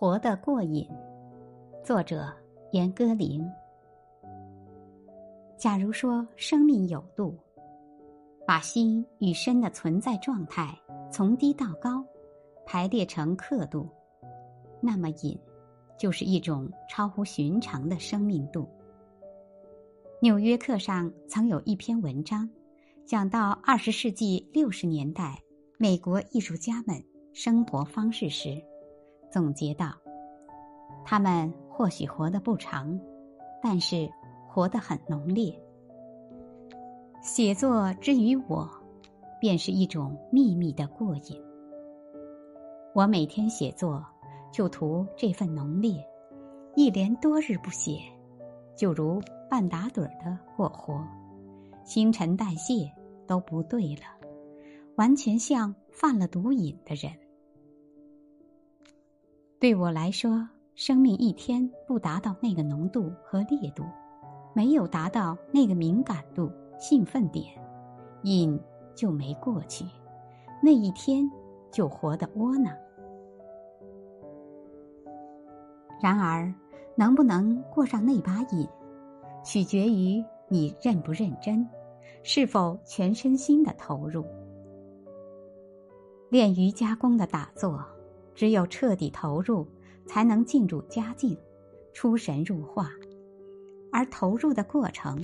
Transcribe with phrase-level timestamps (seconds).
[0.00, 0.88] 活得过瘾，
[1.84, 2.32] 作者
[2.72, 3.46] 严歌苓。
[5.58, 7.36] 假如说生命有度，
[8.46, 10.74] 把心与身的存在状态
[11.12, 12.02] 从低到高
[12.64, 13.90] 排列成刻度，
[14.80, 15.38] 那么瘾
[15.98, 18.62] 就是一种超乎寻常的生命度。
[20.22, 22.48] 《纽约客》上曾有一篇文章，
[23.04, 25.38] 讲到二十世纪六十年代
[25.76, 27.04] 美国艺术家们
[27.34, 28.64] 生活方式时。
[29.30, 29.92] 总结道
[31.06, 32.98] ：“他们或许活得不长，
[33.62, 34.10] 但是
[34.48, 35.56] 活得很浓烈。
[37.22, 38.68] 写作之于我，
[39.40, 41.40] 便是一种秘密的过瘾。
[42.94, 44.04] 我每天写作，
[44.50, 45.94] 就图这份浓烈；
[46.74, 48.00] 一连多日不写，
[48.76, 51.06] 就如半打盹儿的过活，
[51.84, 52.90] 新陈代谢
[53.28, 54.02] 都不对了，
[54.96, 57.12] 完全像犯了毒瘾的人。”
[59.60, 63.84] 对我来说，生命一天不达到那个浓度和烈度，
[64.54, 67.44] 没有达到那个敏感度、兴奋点，
[68.22, 68.58] 瘾
[68.94, 69.84] 就没过去，
[70.62, 71.30] 那一天
[71.70, 72.74] 就活得窝囊。
[76.00, 76.50] 然而，
[76.96, 78.66] 能不能过上那把瘾，
[79.44, 81.68] 取决于你认不认真，
[82.22, 84.24] 是否全身心的投入。
[86.30, 87.78] 练瑜伽功的打坐。
[88.40, 89.66] 只有彻底投入，
[90.06, 91.36] 才能进入佳境，
[91.92, 92.90] 出神入化。
[93.92, 95.22] 而投入的过程，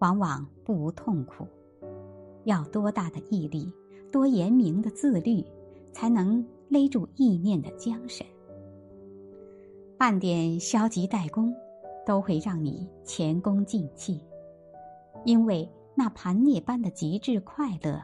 [0.00, 1.46] 往往不无痛苦。
[2.42, 3.72] 要多大的毅力，
[4.10, 5.44] 多严明的自律，
[5.92, 8.26] 才能勒住意念的缰绳。
[9.96, 11.54] 半点消极怠工，
[12.04, 14.20] 都会让你前功尽弃。
[15.24, 18.02] 因为那盘涅般的极致快乐，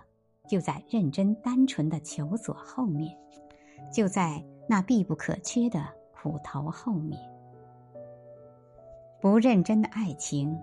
[0.49, 3.13] 就在认真单纯的求索后面，
[3.93, 4.41] 就在。
[4.69, 7.21] 那必不可缺的苦头后面，
[9.21, 10.59] 不认真的爱情，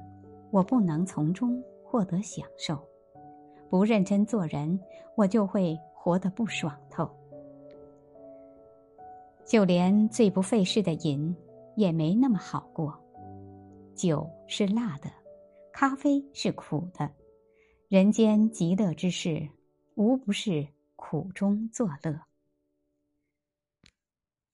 [0.52, 2.76] 我不能从中获得享受；
[3.70, 4.80] 不认真做人，
[5.16, 7.09] 我就会活得不爽透。
[9.46, 11.36] 就连最不费事的瘾，
[11.76, 12.98] 也没那么好过。
[13.96, 15.09] 酒是辣的，
[15.74, 17.09] 咖啡是苦的，
[17.90, 19.50] 人间极乐之事，
[19.96, 20.66] 无不是
[20.96, 22.28] 苦中作乐。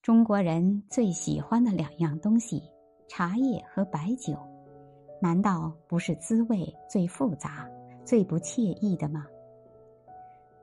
[0.06, 2.62] 中国人最喜欢的两样东西，
[3.08, 4.38] 茶叶和白酒，
[5.20, 7.68] 难道不是滋味最复杂、
[8.04, 9.26] 最不惬意的吗？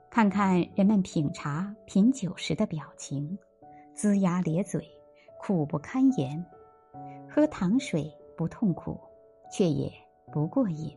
[0.09, 3.37] 看看人们品茶、品酒时的表情，
[3.97, 4.89] 龇牙咧嘴，
[5.41, 6.41] 苦不堪言；
[7.29, 8.97] 喝糖水不痛苦，
[9.51, 9.93] 却也
[10.33, 10.97] 不过瘾。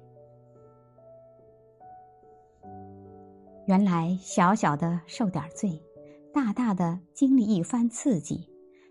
[3.66, 5.82] 原来小小的受点罪。
[6.36, 8.46] 大大的经历一番刺激，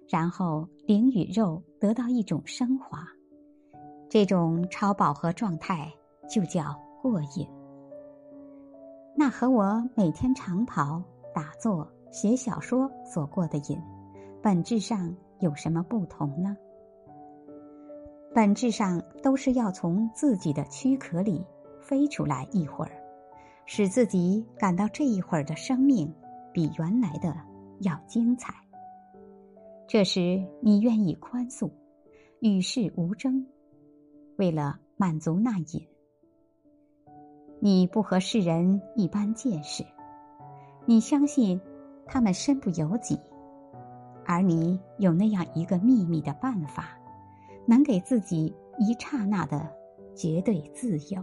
[0.09, 3.07] 然后灵与肉得到一种升华，
[4.09, 5.93] 这种超饱和状态
[6.27, 7.47] 就叫过瘾。
[9.15, 11.03] 那和我每天长跑、
[11.35, 13.79] 打坐、写小说所过的瘾，
[14.43, 16.57] 本质上有什么不同呢？
[18.35, 21.45] 本质上都是要从自己的躯壳里
[21.79, 22.93] 飞出来一会儿，
[23.67, 26.11] 使自己感到这一会儿的生命。
[26.55, 27.37] 比原来的
[27.81, 28.55] 要精彩。
[29.89, 31.71] 这时你愿意宽恕，
[32.41, 33.45] 与世无争，
[34.37, 35.87] 为了满足那瘾。
[37.61, 39.85] 你不和世人一般见识，
[40.87, 41.61] 你相信
[42.07, 43.19] 他们身不由己，
[44.25, 46.97] 而你有那样一个秘密的办法，
[47.67, 49.69] 能给自己一刹那的
[50.15, 51.23] 绝对自由。